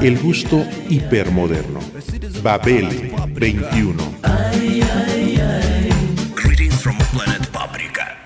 [0.00, 1.80] El gusto hipermoderno.
[2.42, 4.02] Babel 21.
[6.34, 8.16] Greetings from planet Paprika.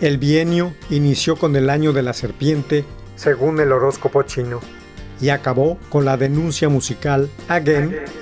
[0.00, 2.84] El bienio inició con el año de la serpiente,
[3.16, 4.60] según el horóscopo chino,
[5.20, 8.21] y acabó con la denuncia musical Again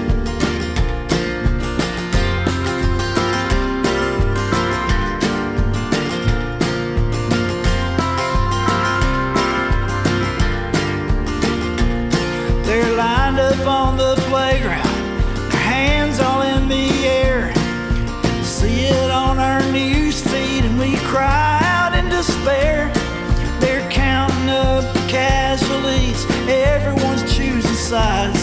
[12.71, 14.87] They're lined up on the playground,
[15.51, 17.53] their hands all in the air.
[18.45, 22.89] See it on our news feed, and we cry out in despair.
[23.59, 28.41] They're counting up the casualties, everyone's choosing sides.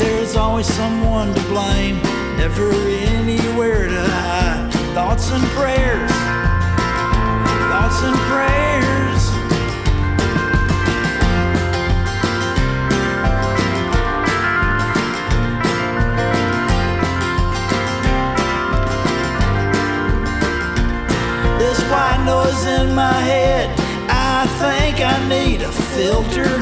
[0.00, 2.02] There's always someone to blame,
[2.38, 4.72] never anywhere to hide.
[4.94, 6.10] Thoughts and prayers,
[7.70, 9.09] thoughts and prayers.
[22.24, 23.68] Noise in my head.
[24.08, 26.52] I think I need a filter,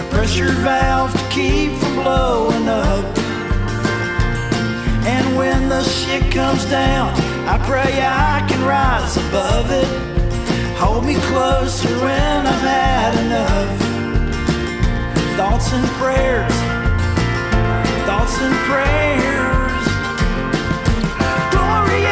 [0.00, 3.04] a pressure valve to keep from blowing up.
[5.06, 7.08] And when the shit comes down,
[7.48, 9.88] I pray I can rise above it.
[10.78, 13.72] Hold me closer when I've had enough.
[15.36, 16.56] Thoughts and prayers,
[18.06, 19.84] thoughts and prayers.
[21.52, 22.02] Glory,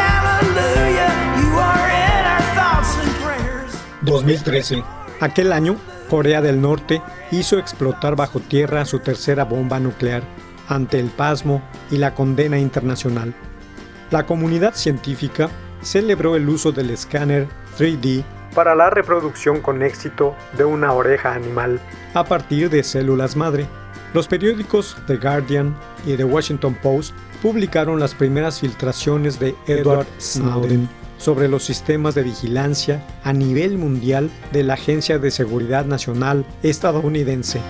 [4.06, 4.82] 2013.
[5.20, 5.76] Aquel año,
[6.08, 10.22] Corea del Norte hizo explotar bajo tierra su tercera bomba nuclear
[10.68, 13.34] ante el pasmo y la condena internacional.
[14.10, 15.50] La comunidad científica
[15.82, 18.24] celebró el uso del escáner 3D
[18.54, 21.80] para la reproducción con éxito de una oreja animal
[22.14, 23.66] a partir de células madre.
[24.14, 30.88] Los periódicos The Guardian y The Washington Post publicaron las primeras filtraciones de Edward Snowden
[31.18, 37.60] sobre los sistemas de vigilancia a nivel mundial de la Agencia de Seguridad Nacional estadounidense.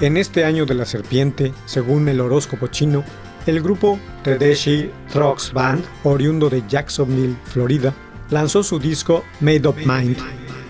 [0.00, 3.04] En este año de la serpiente, según el horóscopo chino,
[3.46, 7.92] el grupo Tedeschi Trucks Band, oriundo de Jacksonville, Florida,
[8.30, 10.16] lanzó su disco Made Up Mind.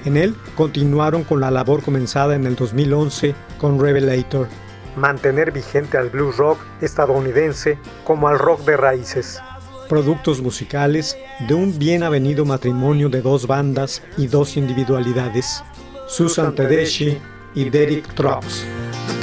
[0.05, 4.49] En él continuaron con la labor comenzada en el 2011 con Revelator,
[4.97, 9.41] mantener vigente al blues rock estadounidense como al rock de raíces.
[9.89, 11.17] Productos musicales
[11.47, 15.63] de un bien avenido matrimonio de dos bandas y dos individualidades,
[16.09, 17.19] Susan Tedeschi
[17.55, 18.67] y Derek Trucks.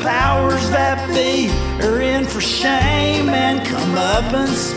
[0.02, 1.50] Powers that be
[1.86, 4.74] are in for shame and comeuppance.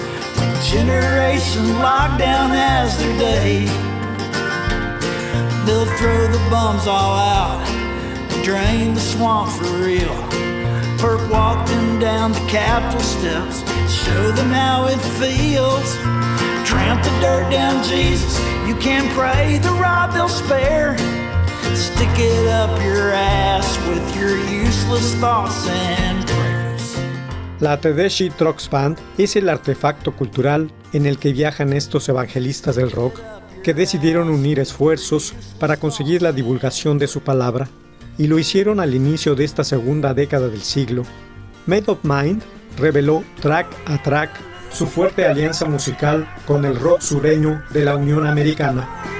[0.70, 3.64] Generation lockdown has their day.
[5.66, 7.64] They'll throw the bums all out,
[8.42, 10.16] drain the swamp for real.
[10.98, 15.94] Perp walk them down the Capitol steps, show them how it feels.
[16.66, 20.96] Tramp the dirt down Jesus, you can't pray the rod they'll spare.
[27.60, 32.90] La Tedeschi Trucks Band es el artefacto cultural en el que viajan estos evangelistas del
[32.90, 33.20] rock
[33.62, 37.68] que decidieron unir esfuerzos para conseguir la divulgación de su palabra,
[38.16, 41.04] y lo hicieron al inicio de esta segunda década del siglo.
[41.66, 42.42] Made of Mind
[42.78, 44.30] reveló track a track
[44.72, 49.19] su fuerte alianza musical con el rock sureño de la Unión Americana.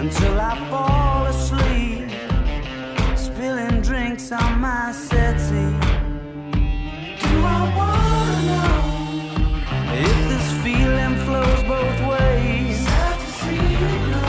[0.00, 2.08] until I fall asleep,
[3.18, 5.76] spilling drinks on my settee.
[7.22, 8.74] Do I wanna know
[10.08, 12.78] if this feeling flows both ways?
[12.86, 14.26] Sad to see you go.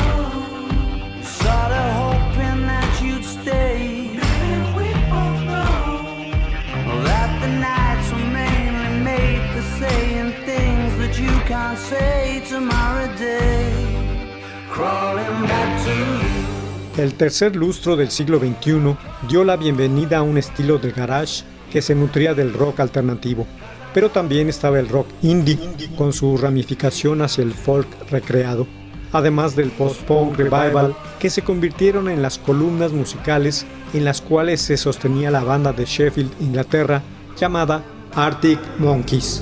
[1.39, 4.09] Sorta hoping that you'd stay.
[4.75, 5.94] We both know
[7.07, 13.91] that the nights were mainly made for saying things that you can't say tomorrow day.
[14.69, 15.10] Cry
[17.01, 18.95] El tercer lustro del siglo XXI
[19.27, 23.48] dio la bienvenida a un estilo de garage que se nutría del rock alternativo,
[23.92, 25.57] pero también estaba el rock indie
[25.98, 28.68] con su ramificación hacia el folk recreado,
[29.12, 33.65] además del post-punk revival que se convirtieron en las columnas musicales
[33.95, 37.01] en las cuales se sostenía la banda de Sheffield, Inglaterra,
[37.36, 37.83] llamada
[38.13, 39.42] Arctic Monkeys.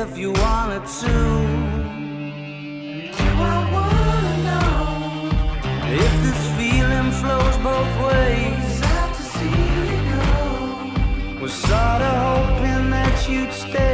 [0.00, 1.14] if you wanted to.
[3.18, 5.30] Do I wanna know
[6.04, 8.64] if this feeling flows both ways?
[8.80, 11.42] Sad to see you go.
[11.42, 13.89] Was sorta hoping that you'd stay.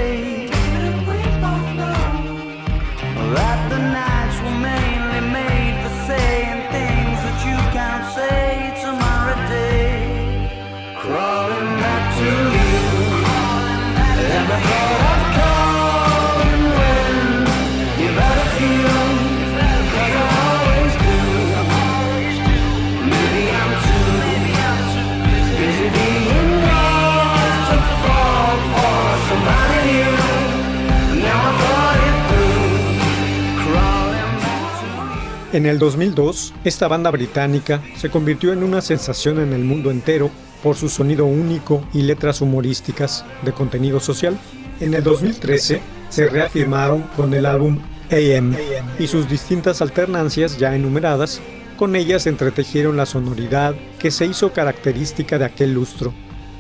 [35.56, 40.30] En el 2002, esta banda británica se convirtió en una sensación en el mundo entero
[40.62, 44.38] por su sonido único y letras humorísticas de contenido social.
[44.80, 47.78] En el 2013 se reafirmaron con el álbum
[48.10, 48.54] AM
[48.98, 51.40] y sus distintas alternancias ya enumeradas,
[51.78, 56.12] con ellas entretejieron la sonoridad que se hizo característica de aquel lustro.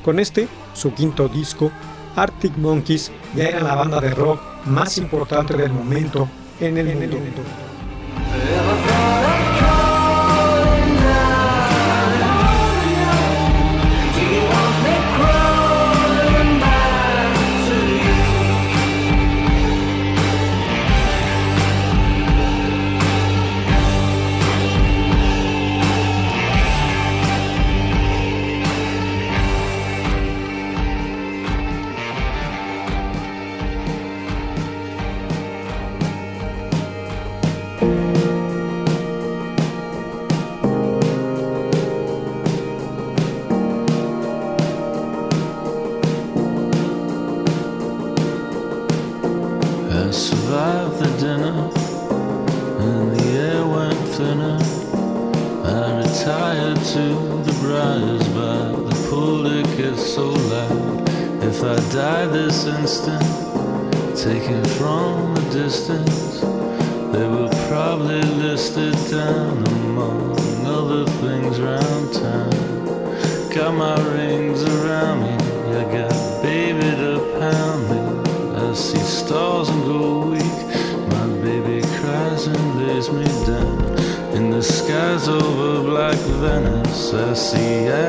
[0.02, 1.70] Con este, su quinto disco,
[2.16, 7.65] Arctic Monkeys ya era la banda de rock más importante del momento en el mundo.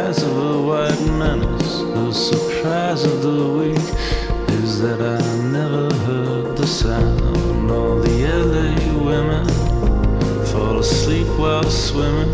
[0.05, 1.79] Of a white menace.
[1.79, 3.87] The surprise of the week
[4.61, 7.71] is that I never heard the sound.
[7.71, 9.47] All the LA women
[10.45, 12.31] fall asleep while swimming.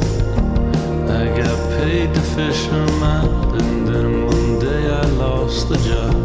[1.10, 6.16] I got paid to fish them out, and then one day I lost the job,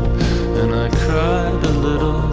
[0.60, 2.27] and I cried a little.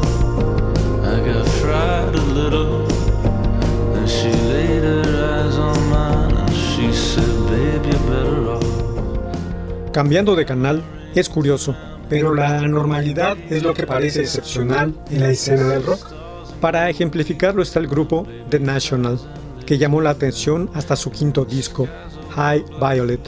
[9.95, 10.83] Cambiando de canal,
[11.15, 11.73] es curioso,
[12.09, 16.11] pero la normalidad es lo que parece excepcional en la escena del rock.
[16.59, 19.17] Para ejemplificarlo está el grupo The National,
[19.65, 21.87] que llamó la atención hasta su quinto disco,
[22.31, 23.21] High Violet,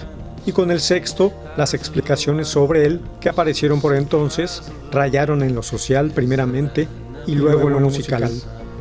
[0.45, 5.63] y con el sexto, las explicaciones sobre él que aparecieron por entonces rayaron en lo
[5.63, 6.89] social primeramente
[7.27, 8.29] y luego en lo musical.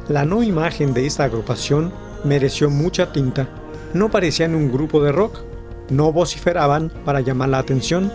[0.09, 1.93] La no imagen de esta agrupación
[2.25, 3.49] mereció mucha tinta.
[3.95, 5.46] No parecían un grupo de rock,
[5.91, 8.13] no vociferaban para llamar la atención,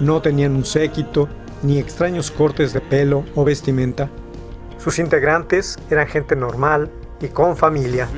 [0.00, 1.28] no tenían un séquito
[1.62, 4.10] ni extraños cortes de pelo o vestimenta.
[4.78, 8.08] Sus integrantes eran gente normal y con familia.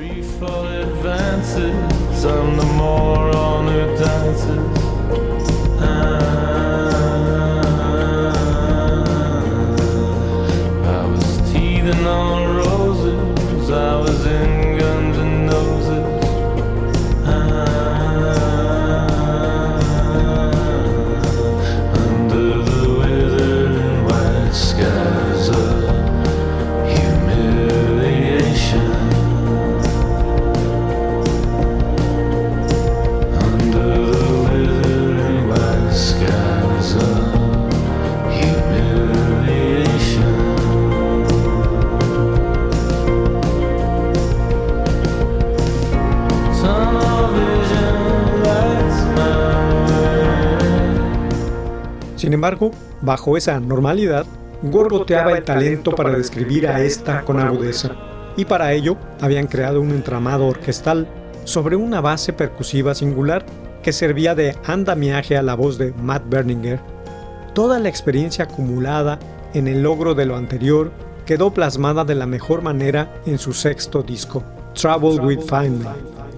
[52.29, 52.69] Sin embargo,
[53.01, 54.23] bajo esa normalidad,
[54.61, 57.95] gorgoteaba el talento para describir a esta con agudeza,
[58.37, 61.07] y para ello habían creado un entramado orquestal
[61.43, 63.47] sobre una base percusiva singular
[63.81, 66.79] que servía de andamiaje a la voz de Matt Berninger.
[67.55, 69.17] Toda la experiencia acumulada
[69.55, 70.91] en el logro de lo anterior
[71.25, 74.43] quedó plasmada de la mejor manera en su sexto disco,
[74.75, 75.87] Trouble with Finding,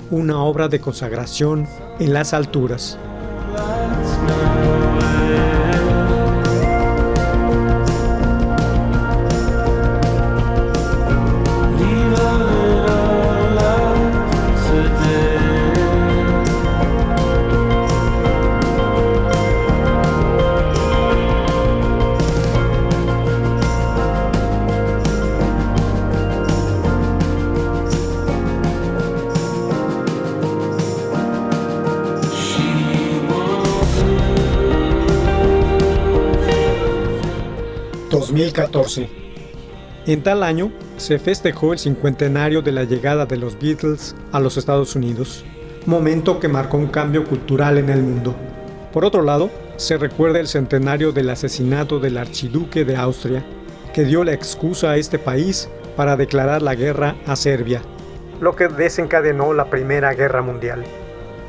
[0.09, 1.67] una obra de consagración
[1.99, 2.97] en las alturas.
[38.41, 39.09] 2014.
[40.07, 44.57] En tal año se festejó el cincuentenario de la llegada de los Beatles a los
[44.57, 45.45] Estados Unidos,
[45.85, 48.35] momento que marcó un cambio cultural en el mundo.
[48.91, 53.45] Por otro lado, se recuerda el centenario del asesinato del archiduque de Austria,
[53.93, 57.81] que dio la excusa a este país para declarar la guerra a Serbia,
[58.39, 60.83] lo que desencadenó la Primera Guerra Mundial.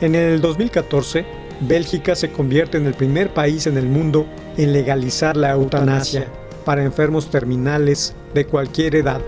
[0.02, 1.24] En el 2014,
[1.60, 4.26] Bélgica se convierte en el primer país en el mundo
[4.58, 6.26] en legalizar la eutanasia
[6.64, 9.20] para enfermos terminales de cualquier edad.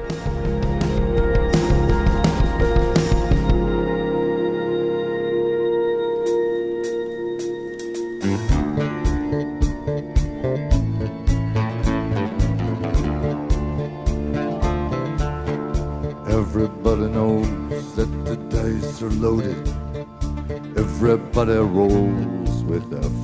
[16.28, 17.48] Everybody knows
[17.96, 19.56] that the dice are loaded.
[20.76, 23.23] Everybody rolls with crossed.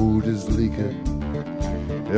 [0.00, 0.98] boat is leaking.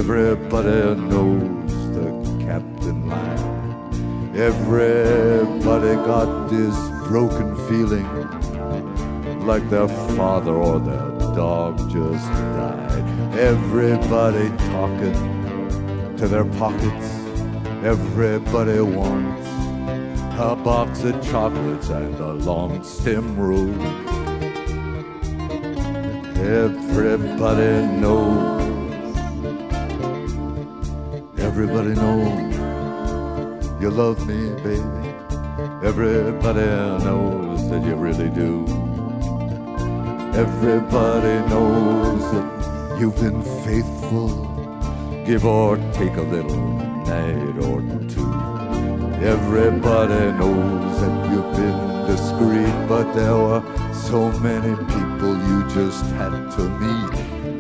[0.01, 2.07] Everybody knows the
[2.47, 4.37] captain lied.
[4.37, 6.77] Everybody got this
[7.09, 8.09] broken feeling
[9.51, 12.27] like their father or their dog just
[12.59, 13.05] died.
[13.37, 15.19] Everybody talking
[16.19, 17.09] to their pockets.
[17.95, 19.49] Everybody wants
[20.39, 24.22] a box of chocolates and a long stem rose.
[26.43, 28.63] Everybody knows.
[31.39, 32.53] Everybody knows
[33.81, 35.15] you love me, baby.
[35.85, 36.67] Everybody
[37.05, 38.65] knows that you really do.
[40.35, 44.29] Everybody knows that you've been faithful,
[45.25, 46.57] give or take a little
[47.07, 48.33] night or two.
[49.25, 56.33] Everybody knows that you've been discreet, but there were so many people you just had
[56.57, 57.13] to meet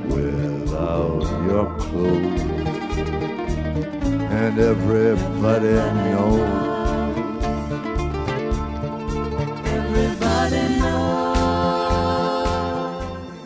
[0.08, 2.42] without your clothes.
[4.30, 5.74] And everybody
[6.10, 6.72] knows.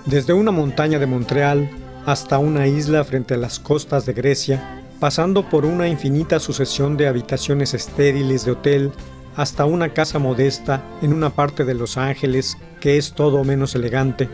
[0.07, 1.69] Desde una montaña de Montreal
[2.07, 7.09] hasta una isla frente a las costas de Grecia, pasando por una infinita sucesión de
[7.09, 8.93] habitaciones estériles de hotel,
[9.37, 14.29] hasta una casa modesta en una parte de Los Ángeles que es todo menos elegante,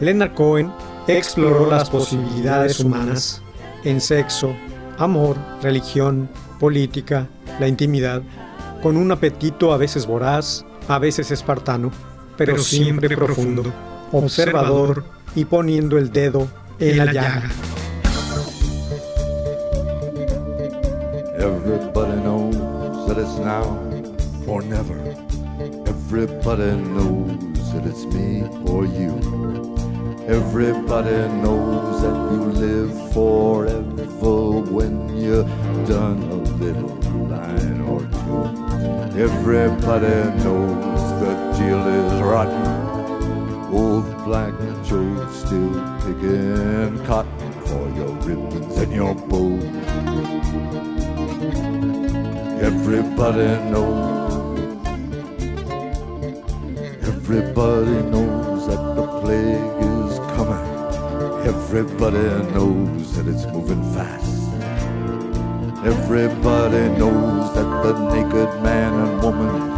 [0.00, 0.72] Leonard Cohen
[1.06, 3.42] exploró las posibilidades humanas
[3.84, 4.54] en sexo,
[4.98, 8.22] amor, religión, política, la intimidad,
[8.82, 11.90] con un apetito a veces voraz, a veces espartano,
[12.36, 13.62] pero, siempre profundo,
[14.12, 17.50] observador y poniendo el dedo en la llaga.
[21.38, 22.56] Everybody knows
[23.06, 23.89] that it's now
[24.46, 24.98] or never.
[25.86, 29.14] Everybody knows that it's me or you.
[30.26, 35.46] Everybody knows that you live forever when you've
[35.88, 36.96] done a little
[37.28, 39.20] line or two.
[39.20, 42.90] Everybody knows the deal is rotten.
[43.74, 51.09] Old Black Joe still picking cotton for your ribbons and your bows.
[52.62, 54.20] Everybody knows.
[57.02, 60.66] Everybody knows that the plague is coming.
[61.46, 64.52] Everybody knows that it's moving fast.
[65.86, 69.70] Everybody knows that the naked man and woman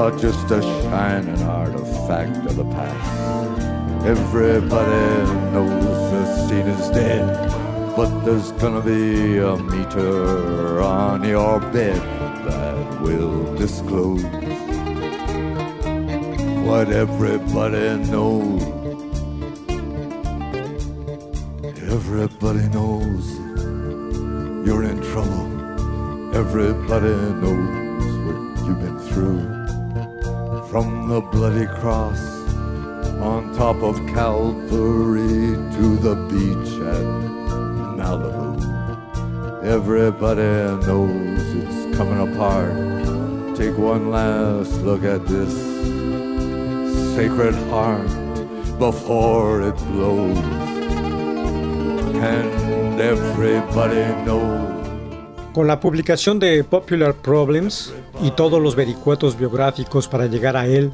[0.00, 4.06] are just a shining artifact of the past.
[4.06, 7.28] Everybody knows the scene is dead,
[8.00, 12.00] but there's gonna be a meter on your bed
[12.46, 14.22] that will disclose
[16.64, 18.62] what everybody knows.
[21.96, 23.24] Everybody knows
[24.66, 25.48] you're in trouble.
[26.34, 29.42] Everybody knows what you've been through.
[30.70, 32.22] From the bloody cross
[33.20, 37.29] on top of Calvary to the beach at
[38.10, 39.62] Malibu.
[39.62, 42.74] Everybody knows it's coming apart.
[43.56, 45.52] Take one last look at this
[47.14, 48.08] sacred heart
[48.78, 50.38] before it blows.
[52.22, 54.68] And everybody knows.
[55.52, 57.92] Con la publicación de Popular Problems
[58.22, 60.92] y todos los vericuetos biográficos para llegar a él,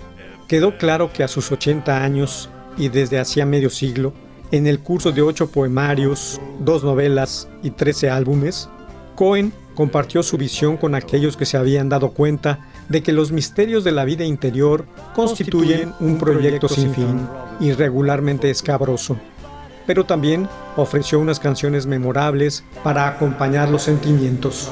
[0.49, 2.49] quedó claro que a sus 80 años
[2.79, 4.13] y desde hacía medio siglo,
[4.51, 8.69] en el curso de ocho poemarios, dos novelas y 13 álbumes,
[9.15, 13.85] Cohen compartió su visión con aquellos que se habían dado cuenta de que los misterios
[13.85, 17.27] de la vida interior constituyen un proyecto sin fin
[17.61, 19.17] y regularmente escabroso.
[19.87, 24.71] Pero también ofreció unas canciones memorables para acompañar los sentimientos.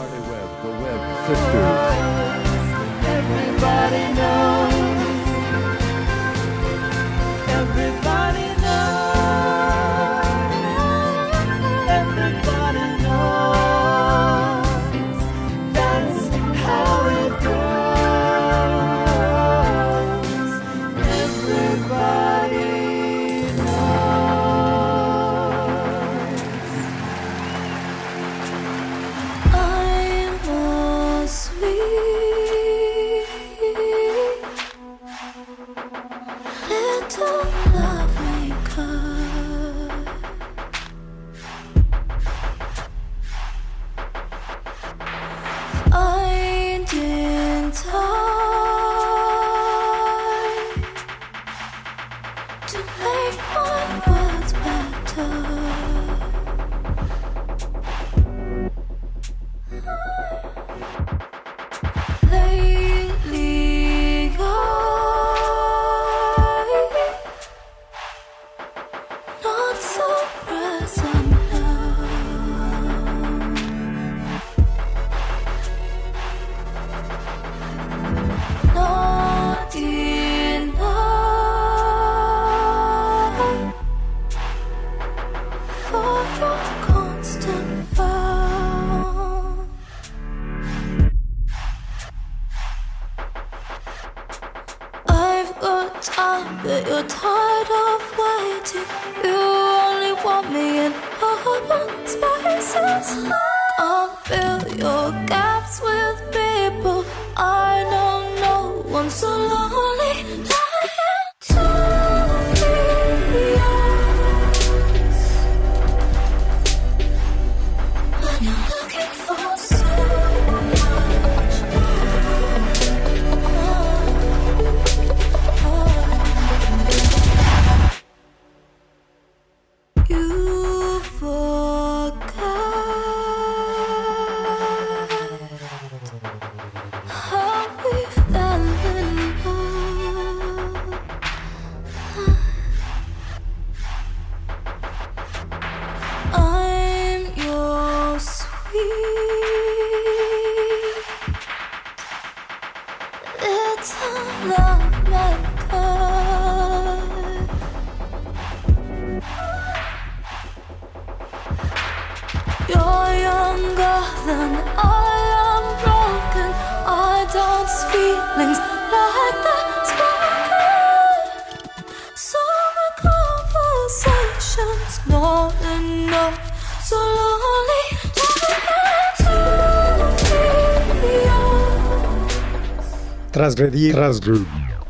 [183.34, 183.96] Transgredir,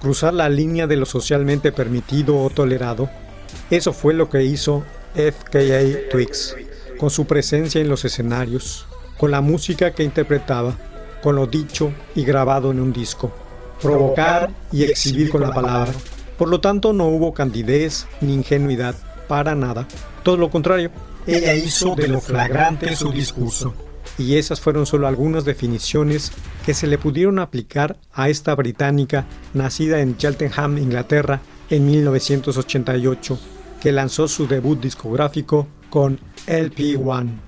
[0.01, 3.09] cruzar la línea de lo socialmente permitido o tolerado,
[3.71, 6.55] eso fue lo que hizo FKA Twix,
[7.05, 8.87] con su presencia en los escenarios,
[9.19, 10.79] con la música que interpretaba,
[11.23, 13.31] con lo dicho y grabado en un disco,
[13.83, 15.93] provocar y exhibir con la palabra.
[16.39, 18.95] Por lo tanto, no hubo candidez ni ingenuidad,
[19.29, 19.87] para nada.
[20.23, 20.91] Todo lo contrario,
[21.27, 23.75] ella hizo de lo flagrante su discurso
[24.17, 26.33] y esas fueron solo algunas definiciones
[26.65, 33.39] que se le pudieron aplicar a esta británica nacida en Cheltenham, Inglaterra, en 1988,
[33.83, 37.39] que lanzó su debut discográfico con LP1.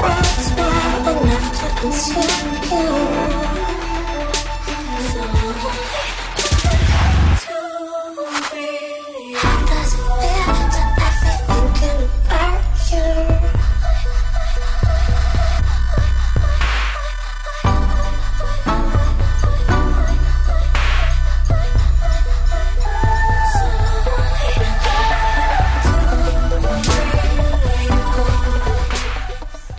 [0.00, 3.53] words were enough to consume you.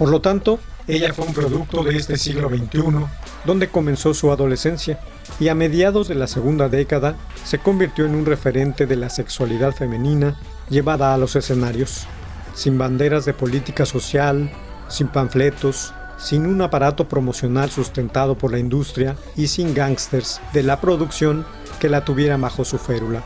[0.05, 3.07] Por lo tanto, ella fue un producto de este siglo XXI,
[3.43, 4.99] donde comenzó su adolescencia,
[5.39, 9.71] y a mediados de la segunda década se convirtió en un referente de la sexualidad
[9.71, 10.39] femenina
[10.69, 12.05] llevada a los escenarios,
[12.53, 14.51] sin banderas de política social,
[14.89, 20.81] sin panfletos, sin un aparato promocional sustentado por la industria y sin gángsters de la
[20.81, 21.47] producción
[21.79, 23.23] que la tuviera bajo su férula,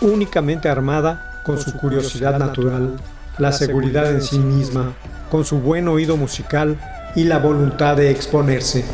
[0.00, 2.96] únicamente armada con su curiosidad natural,
[3.38, 4.94] la seguridad en sí misma
[5.30, 6.78] con su buen oído musical
[7.14, 8.84] y la voluntad de exponerse.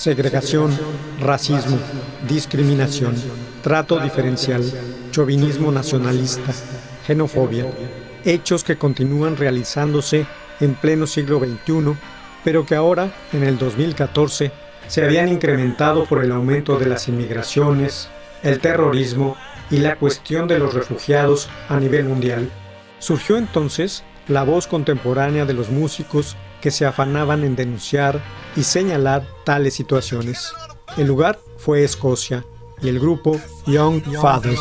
[0.00, 0.70] Segregación,
[1.20, 1.78] racismo,
[2.26, 3.14] discriminación,
[3.62, 4.64] trato diferencial,
[5.10, 6.54] chauvinismo nacionalista,
[7.06, 7.66] xenofobia,
[8.24, 10.24] hechos que continúan realizándose
[10.60, 11.98] en pleno siglo XXI,
[12.42, 14.50] pero que ahora, en el 2014,
[14.88, 18.08] se habían incrementado por el aumento de las inmigraciones,
[18.42, 19.36] el terrorismo
[19.70, 22.48] y la cuestión de los refugiados a nivel mundial.
[23.00, 28.22] Surgió entonces la voz contemporánea de los músicos que se afanaban en denunciar
[28.56, 30.52] y señalar tales situaciones.
[30.96, 32.44] El lugar fue Escocia
[32.82, 34.60] y el grupo Young Fathers.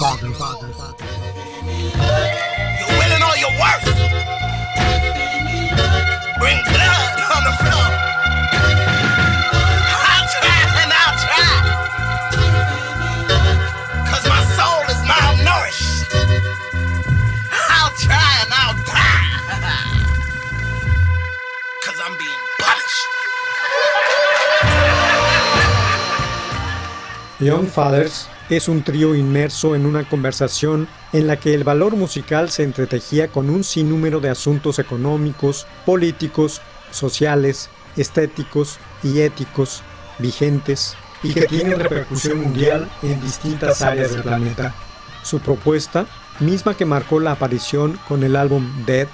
[27.39, 32.49] Young Fathers es un trío inmerso en una conversación en la que el valor musical
[32.49, 39.83] se entretejía con un sinnúmero de asuntos económicos, políticos, sociales, estéticos y éticos
[40.17, 44.75] vigentes y que tienen repercusión mundial en distintas áreas del planeta.
[45.23, 46.07] Su propuesta,
[46.41, 49.07] misma que marcó la aparición con el álbum Dead,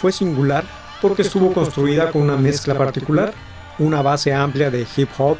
[0.00, 0.64] fue singular
[1.02, 3.34] porque estuvo construida con una mezcla particular,
[3.78, 5.36] una base amplia de hip hop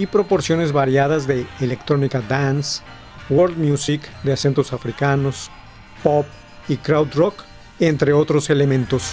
[0.00, 2.80] y proporciones variadas de electrónica dance,
[3.28, 5.50] world music de acentos africanos,
[6.02, 6.24] pop
[6.68, 7.44] y crowd rock,
[7.78, 9.12] entre otros elementos.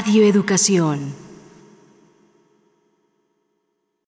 [0.00, 1.27] Radio Educación.